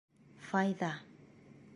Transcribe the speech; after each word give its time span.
Файза 0.47 0.89